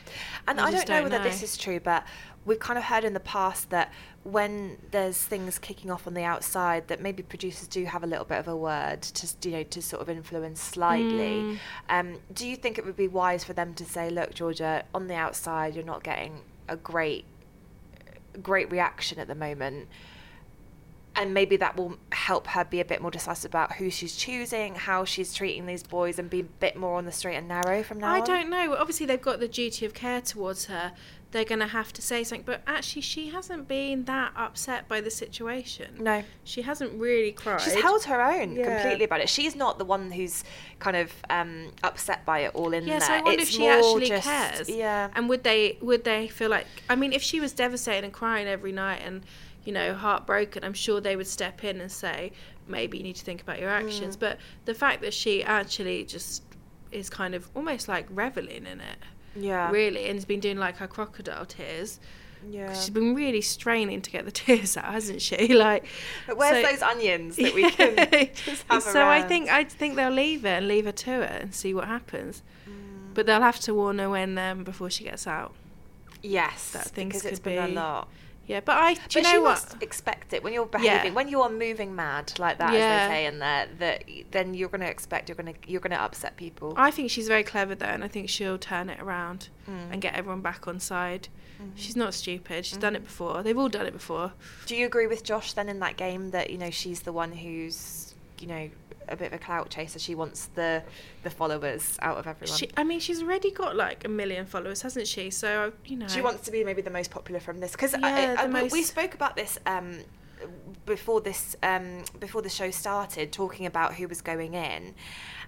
[0.48, 1.24] and I I, don't know don't whether know.
[1.24, 2.04] this is true, but
[2.44, 3.92] we've kind of heard in the past that
[4.24, 8.24] when there's things kicking off on the outside, that maybe producers do have a little
[8.24, 11.42] bit of a word to you know to sort of influence slightly.
[11.42, 11.58] Mm.
[11.88, 15.08] Um, do you think it would be wise for them to say, look, Georgia, on
[15.08, 17.24] the outside, you're not getting a great
[18.40, 19.88] great reaction at the moment?
[21.14, 24.74] And maybe that will help her be a bit more decisive about who she's choosing,
[24.76, 27.82] how she's treating these boys, and be a bit more on the straight and narrow
[27.82, 28.14] from now on.
[28.14, 28.26] I on.
[28.26, 28.74] don't know.
[28.76, 30.92] Obviously, they've got the duty of care towards her.
[31.32, 35.00] They're going to have to say something, but actually, she hasn't been that upset by
[35.00, 35.96] the situation.
[35.98, 36.22] No.
[36.44, 37.60] She hasn't really cried.
[37.62, 38.64] She's held her own Yeah.
[38.80, 39.28] completely about it.
[39.28, 40.44] She's not the one who's
[40.78, 43.08] kind of um, upset by it all in Yeah, there.
[43.08, 44.68] so I wonder it's if she actually just, cares.
[44.68, 45.08] Yeah.
[45.14, 48.46] And would they would they feel like I mean, if she was devastated and crying
[48.46, 49.22] every night and
[49.64, 52.32] you know heartbroken, I'm sure they would step in and say
[52.68, 53.84] maybe you need to think about your Mm.
[53.84, 54.16] actions.
[54.16, 56.42] But the fact that she actually just
[56.90, 58.98] is kind of almost like reveling in it,
[59.36, 59.70] yeah.
[59.70, 62.00] really, and has been doing like her crocodile tears.
[62.48, 62.72] Yeah.
[62.72, 65.48] She's been really straining to get the tears out, hasn't she?
[65.54, 65.84] Like,
[66.26, 67.94] But where's so- those onions that we can
[68.34, 71.42] just have so I think I think they'll leave it and leave her to it
[71.42, 72.42] and see what happens.
[72.68, 73.14] Mm.
[73.14, 75.54] But they'll have to warn her when um, before she gets out.
[76.22, 78.08] yes, that things because it's could been be- a lot.
[78.46, 79.50] Yeah, but I do But you know what?
[79.50, 82.78] must expect it when you're behaving, when you're moving mad like that, Yeah.
[82.80, 83.68] as they say in there.
[83.78, 86.74] That then you're going to expect you're going to you're going to upset people.
[86.76, 89.92] I think she's very clever though, and I think she'll turn it around Mm.
[89.92, 91.28] and get everyone back on side.
[91.62, 91.70] Mm-hmm.
[91.76, 92.66] She's not stupid.
[92.66, 93.44] She's done it before.
[93.44, 94.32] They've all done it before.
[94.66, 97.30] Do you agree with Josh then in that game that you know she's the one
[97.32, 98.68] who's you know
[99.08, 99.98] a bit of a clout chaser?
[99.98, 100.82] She wants the
[101.22, 102.56] the followers out of everyone.
[102.58, 105.30] She, I mean, she's already got like a million followers, hasn't she?
[105.30, 108.46] So you know, She wants to be maybe the most popular from this because Yeah,
[108.46, 109.98] we- we spoke about this um,
[110.86, 114.94] before this um, before the show started, talking about who was going in,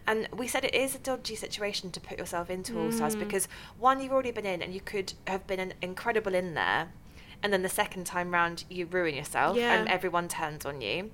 [0.07, 3.21] and we said it is a dodgy situation to put yourself into All Stars Mm.
[3.21, 6.93] because one, you've already been in, and you could have been an incredible in there,
[7.43, 9.75] and then the second time round you ruin yourself, Yeah.
[9.75, 11.11] and everyone turns on you.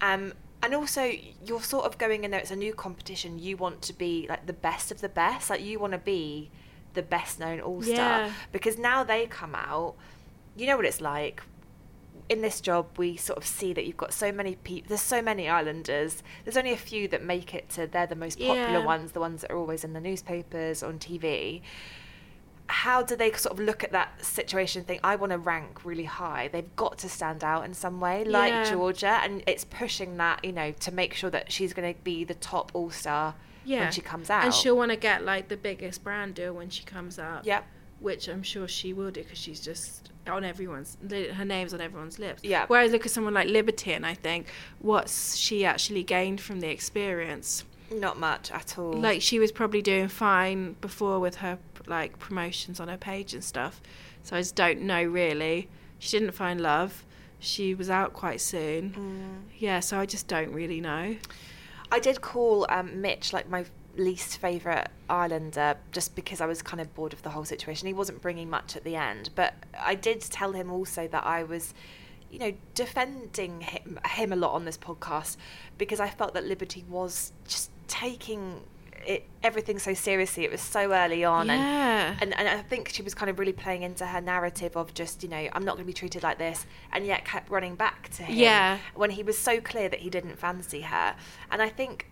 [0.00, 1.12] Um, and also,
[1.44, 2.40] you're sort of going in there.
[2.40, 3.38] It's a new competition.
[3.38, 5.50] You want to be like the best of the best.
[5.50, 6.50] Like you want to be
[6.94, 7.94] the best known all star
[8.26, 8.32] Yeah.
[8.52, 9.94] because now they come out.
[10.56, 11.42] You know what it's like.
[12.28, 14.88] In this job, we sort of see that you've got so many people.
[14.88, 16.22] There's so many islanders.
[16.44, 17.86] There's only a few that make it to.
[17.86, 18.84] They're the most popular Yeah.
[18.84, 21.62] ones, the ones that are always in the newspapers on TV.
[22.68, 25.84] How do they sort of look at that situation and think, I want to rank
[25.84, 26.48] really high?
[26.52, 28.70] They've got to stand out in some way, like Yeah.
[28.70, 32.24] Georgia, and it's pushing that, you know, to make sure that she's going to be
[32.24, 33.80] the top all star yeah.
[33.80, 34.44] when she comes out.
[34.44, 37.44] and she'll want to get like the biggest brand deal when she comes out.
[37.46, 37.64] Yep.
[38.00, 42.18] which I'm sure she will do because she's just on everyone's her name's on everyone's
[42.18, 42.44] lips.
[42.44, 42.66] Yeah.
[42.68, 44.46] Whereas look at someone like Liberty, and I think
[44.78, 47.64] what's she actually gained from the experience?
[47.90, 48.92] Not much at all.
[48.92, 53.42] Like she was probably doing fine before with her like promotions on her page and
[53.42, 53.80] stuff.
[54.22, 55.68] So I just don't know really.
[55.98, 57.04] She didn't find love.
[57.40, 58.90] she was out quite soon.
[58.90, 59.50] Mm.
[59.58, 61.16] Yeah, so I just don't really know.
[61.90, 63.64] I did call um, Mitch like my
[63.96, 67.86] least favourite Islander just because I was kind of bored of the whole situation.
[67.86, 71.42] He wasn't bringing much at the end, but I did tell him also that I
[71.44, 71.74] was,
[72.30, 75.36] you know, defending him, him a lot on this podcast
[75.78, 78.62] because I felt that Liberty was just taking
[79.06, 80.44] it everything so seriously.
[80.44, 82.10] It was so early on, Yeah.
[82.20, 84.92] and, and and I think she was kind of really playing into her narrative of
[84.94, 87.74] just you know I'm not going to be treated like this, and yet kept running
[87.74, 88.36] back to him.
[88.36, 88.78] Yeah.
[88.94, 91.16] when he was so clear that he didn't fancy her,
[91.50, 92.10] and I think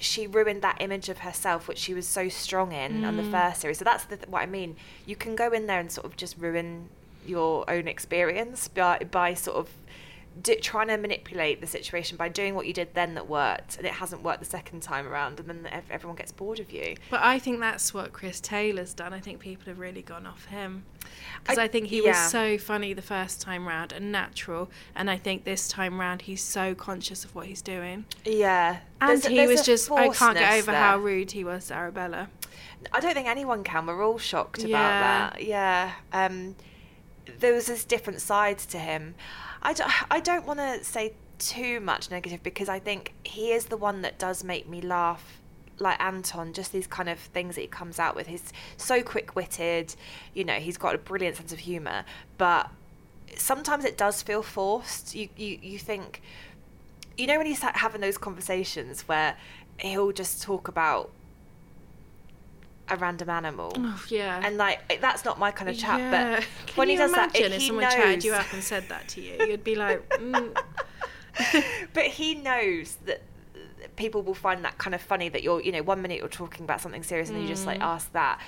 [0.00, 3.32] she ruined that image of herself which she was so strong in on the Mm.
[3.32, 3.78] first series.
[3.78, 4.76] So that's the, what I mean.
[5.06, 6.88] You can go in there and sort of just ruin
[7.26, 9.68] your own experience by by sort of
[10.42, 13.86] do, trying to manipulate the situation by doing what you did then that worked, and
[13.86, 16.96] it hasn't worked the second time around, and then everyone gets bored of you.
[17.10, 19.12] But I think that's what Chris Taylor's done.
[19.12, 20.84] I think people have really gone off him.
[21.42, 22.10] Because I- I, think he yeah.
[22.10, 24.70] was so funny the first time round and natural.
[24.94, 28.04] And I think this time round he's so conscious of what he's doing.
[28.24, 30.80] Yeah, And There's he there's was just, I can't get over there.
[30.80, 32.28] how rude he was to Arabella.
[32.92, 33.86] I don't think anyone can.
[33.86, 34.70] We're all shocked about
[35.32, 35.44] that.
[35.44, 35.92] Yeah.
[36.12, 36.54] Um,
[37.38, 39.14] there was this different side to him.
[39.62, 43.66] I don't, I don't want to say too much negative because I think he is
[43.66, 45.40] the one that does make me laugh.
[45.80, 48.26] Like Anton, just these kind of things that he comes out with.
[48.26, 49.94] He's so quick witted,
[50.34, 52.04] you know, he's got a brilliant sense of humour,
[52.36, 52.68] but
[53.36, 55.14] sometimes it does feel forced.
[55.14, 56.20] You, you, you think,
[57.16, 59.36] you know, when he's ha- having those conversations where
[59.78, 61.10] he'll just talk about
[62.90, 63.72] a random animal.
[63.76, 64.40] Oh, yeah.
[64.44, 66.36] And like that's not my kind of chat, Yeah.
[66.36, 68.62] but Can when he does that, if if he someone knows, chatted you up and
[68.62, 70.56] said that to you, you'd be like, mm.
[71.92, 73.22] but he knows that
[73.96, 76.64] people will find that kind of funny that you're, you know, one minute you're talking
[76.64, 77.68] about something serious and then you just Mm.
[77.68, 78.40] like ask that.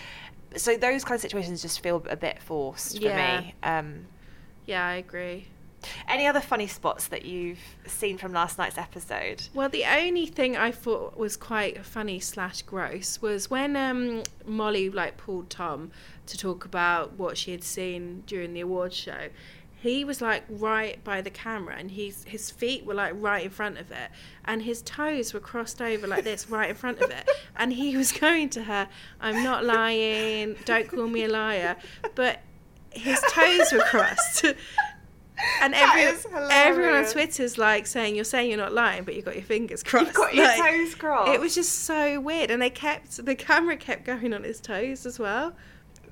[0.56, 3.54] So those kind of situations just feel a bit forced for me.
[3.62, 4.06] Um,
[4.66, 5.46] yeah, I agree.
[6.08, 9.48] Any other funny spots that you've seen from last night's episode?
[9.54, 14.90] Well, the only thing I thought was quite funny slash gross was when um, Molly
[14.90, 15.90] like pulled Tom
[16.26, 19.28] to talk about what she had seen during the awards show.
[19.82, 23.50] He was like right by the camera, and he's his feet were like right in
[23.50, 24.10] front of it,
[24.44, 27.96] and his toes were crossed over like this right in front of it, and he
[27.96, 28.88] was going to her,
[29.22, 31.76] "I'm not lying, don't call me a liar,"
[32.14, 32.40] but
[32.92, 34.44] his toes were crossed.
[35.62, 37.12] And every, everyone on hilarious.
[37.12, 40.06] Twitter's like saying you're saying you're not lying, but you've got your fingers crossed.
[40.06, 41.32] You've got your Like, toes crossed.
[41.32, 45.04] It was just so weird, and they kept the camera kept going on his toes
[45.06, 45.52] as well.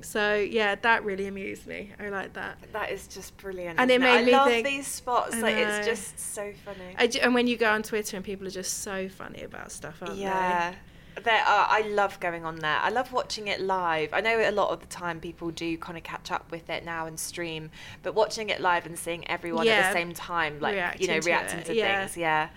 [0.00, 1.90] So yeah, that really amused me.
[1.98, 2.58] I like that.
[2.72, 3.80] That is just brilliant.
[3.80, 5.34] And it made I me love think- these spots.
[5.40, 6.94] Like it's just so funny.
[6.96, 9.72] I ju- and when you go on Twitter and people are just so funny about
[9.72, 10.22] stuff, aren't they?
[10.22, 10.74] Yeah.
[11.24, 12.78] There are, I love going on there.
[12.80, 14.12] I love watching it live.
[14.12, 16.84] I know a lot of the time people do kind of catch up with it
[16.84, 17.70] now and stream,
[18.02, 21.26] but watching it live and seeing everyone at the same time, like you know, to
[21.26, 22.06] reacting it, to yeah.
[22.06, 22.48] things, yeah.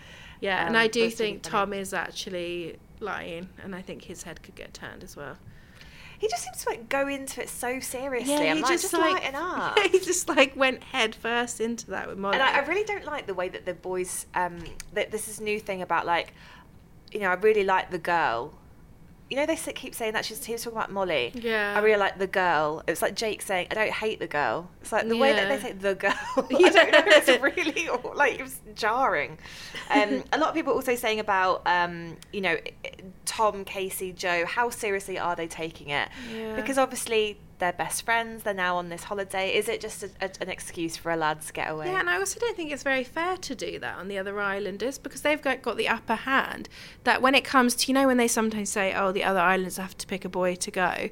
[0.42, 1.44] Yeah, and Um, I do really think.
[1.44, 5.38] Tom is actually lying, and I think his head could get turned as well.
[6.18, 8.36] He just seems to like go into it so seriously.
[8.36, 9.80] I'm he like, just, lighten up.
[9.80, 12.36] he just like went head first into that with Molly.
[12.36, 14.28] And I, I really don't like the way that the boys.
[14.36, 14.60] Um,
[14.94, 16.34] that this is new thing about like,
[17.12, 18.54] you know, I really like the girl.
[19.30, 21.32] You know, they keep saying that she's he was talking about Molly.
[21.34, 21.74] Yeah.
[21.74, 22.84] I really like the girl.
[22.86, 25.48] It was like Jake saying, "I don't hate the girl." It's like the way that
[25.48, 26.12] they say the girl.
[26.38, 27.04] I don't know.
[27.06, 29.38] It's really like it was jarring.
[29.90, 32.58] Um, a lot of people also saying about, um, you know,
[33.26, 34.44] Tom, Casey, Joe.
[34.46, 36.10] How seriously are they taking it?
[36.36, 36.58] Yeah.
[36.58, 38.44] Because obviously they're best friends.
[38.44, 39.56] They're now on this holiday.
[39.56, 41.88] Is it just a, a, an excuse for a lad's getaway?
[41.88, 44.40] Yeah, and I also don't think it's very fair to do that on the other
[44.40, 46.68] islanders because they've got, got the upper hand.
[47.06, 49.78] That when it comes to, you know, when they sometimes say, oh, the other islanders
[49.78, 51.10] have to pick a boy to go,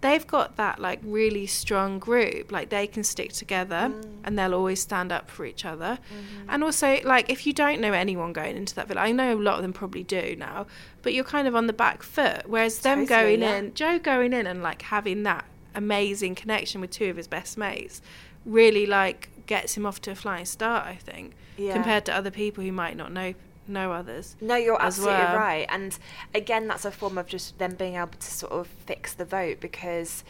[0.00, 2.50] they've got that like really strong group.
[2.50, 4.04] Like they can stick together mm.
[4.24, 6.00] and they'll always stand up for each other.
[6.12, 6.50] Mm-hmm.
[6.50, 9.40] And also, like, if you don't know anyone going into that villa, I know a
[9.40, 10.66] lot of them probably do now,
[11.02, 12.42] but you're kind of on the back foot.
[12.46, 13.56] Whereas them going yeah.
[13.58, 17.56] in, Joe going in and like having that amazing connection with two of his best
[17.58, 18.00] mates
[18.44, 21.74] really like gets him off to a flying start i think Yeah.
[21.74, 23.34] compared to other people who might not know
[23.68, 25.36] know others No, you're absolutely well.
[25.36, 25.66] right.
[25.68, 25.96] And
[26.34, 29.60] again, that's a form of just them being able to sort of fix the vote
[29.60, 30.24] because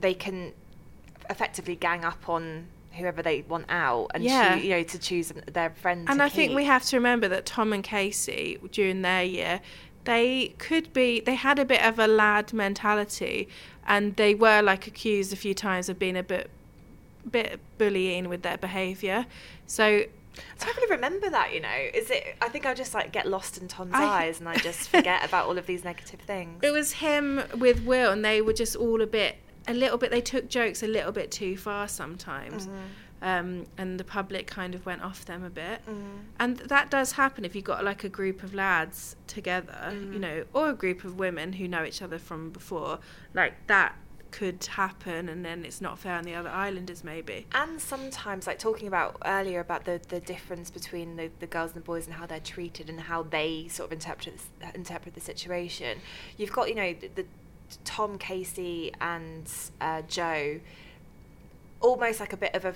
[0.00, 0.52] they can
[1.30, 4.56] effectively gang up on whoever they want out and Yeah.
[4.56, 7.46] choo- you know to choose their friends and i think we have to remember that
[7.46, 9.60] tom and casey during their year
[10.04, 13.48] they could be they had a bit of a lad mentality
[13.86, 16.50] and they were like accused a few times of being a bit
[17.30, 19.26] bit bullying with their behavior
[19.66, 20.04] so
[20.60, 21.52] I don't really remember that.
[21.52, 22.36] You know, is it?
[22.40, 25.24] I think I just like get lost in Tom's I- eyes and I just forget
[25.24, 26.62] about all of these negative things.
[26.62, 29.36] It was him with Will, and they were just all a bit,
[29.66, 30.10] a little bit.
[30.10, 32.66] They took jokes a little bit too far sometimes.
[32.66, 32.76] Mm-hmm.
[33.20, 36.20] Um, and the public kind of went off them a bit, Mm.
[36.38, 40.12] and that does happen if you've got like a group of lads together, Mm.
[40.12, 43.00] you know, or a group of women who know each other from before.
[43.34, 43.96] Like that
[44.30, 47.46] could happen, and then it's not fair on the other islanders, maybe.
[47.52, 51.82] And sometimes, like talking about earlier about the, the difference between the, the girls and
[51.82, 54.38] the boys and how they're treated and how they sort of interpret
[54.76, 55.98] interpret the situation.
[56.36, 57.24] You've got you know the, the
[57.84, 59.50] Tom Casey and
[59.80, 60.60] uh, Joe,
[61.80, 62.74] almost like a bit of a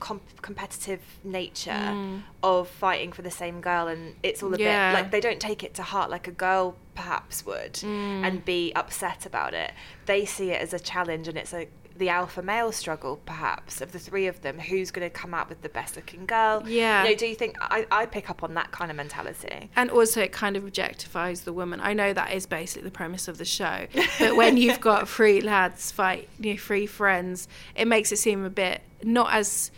[0.00, 2.22] com- competitive nature Mm.
[2.42, 4.92] of fighting for the same girl, and it's all a Yeah.
[4.92, 8.26] bit like they don't take it to heart like a girl perhaps would, Mm.
[8.26, 9.72] and be upset about it.
[10.06, 13.90] They see it as a challenge, and it's a the alpha male struggle, perhaps, of
[13.90, 14.56] the three of them.
[14.60, 16.62] Who's going to come out with the best looking girl?
[16.64, 17.02] Yeah.
[17.02, 19.68] You know, do you think I, I pick up on that kind of mentality?
[19.74, 21.80] And also, it kind of objectifies the woman.
[21.82, 23.88] I know that is basically the premise of the show,
[24.20, 28.44] but when you've got three lads fight, you know, three friends, it makes it seem
[28.44, 29.72] a bit not as.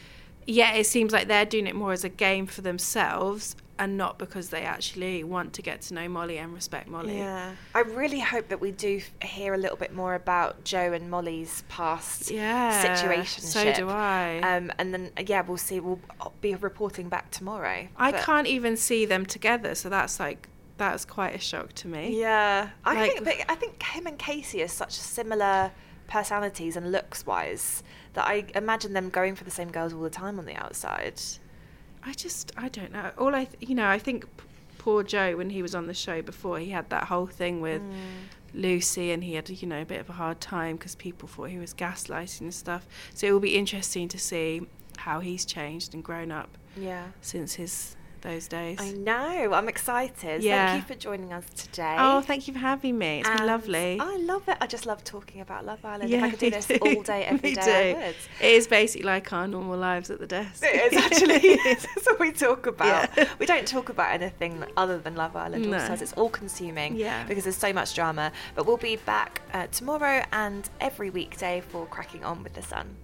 [0.46, 4.18] Yeah, it seems like they're doing it more as a game for themselves and not
[4.18, 7.16] because they actually want to get to know Molly and respect Molly.
[7.16, 7.52] Yeah.
[7.74, 11.64] I really hope that we do hear a little bit more about Joe and Molly's
[11.70, 13.42] past Yeah, situation.
[13.42, 14.40] so do I.
[14.40, 15.80] Um, and then, uh, yeah, we'll see.
[15.80, 15.98] We'll
[16.42, 17.88] be reporting back tomorrow.
[17.96, 22.18] I can't even see them together, so that's like that's quite a shock to me.
[22.20, 25.72] Yeah, I Like- think but I think him and Casey are such a similar
[26.10, 27.82] personalities and looks wise
[28.12, 31.20] that I imagine them going for the same girls all the time on the outside.
[32.04, 33.12] I just I don't know.
[33.16, 34.44] All I th- you know I think p-
[34.78, 37.80] poor Joe when he was on the show before he had that whole thing with
[37.82, 37.94] Mm.
[38.52, 41.50] Lucy and he had you know a bit of a hard time because people thought
[41.50, 42.86] he was gaslighting and stuff.
[43.14, 44.62] So it will be interesting to see
[44.98, 47.06] how he's changed and grown up Yeah.
[47.20, 48.78] since his those days.
[48.80, 49.52] I know.
[49.52, 50.42] I'm excited.
[50.42, 50.72] Yeah.
[50.72, 51.96] Thank you for joining us today.
[51.98, 53.20] Oh, thank you for having me.
[53.20, 53.98] It's been lovely.
[54.00, 54.56] I love it.
[54.60, 56.12] I just love talking about Love Island.
[56.12, 56.78] if I could do this too.
[56.82, 58.14] all day, every day, I would.
[58.40, 60.62] It is basically like our normal lives at the desk.
[60.64, 61.56] It is actually.
[61.64, 63.10] That's what we talk about.
[63.16, 63.28] Yeah.
[63.38, 65.70] We don't talk about anything other than Love Island.
[65.70, 65.78] No.
[65.78, 67.24] Also, it's all consuming Yeah.
[67.26, 68.32] because there's so much drama.
[68.54, 72.96] But we'll be back uh, tomorrow and every weekday for cracking on with the sun.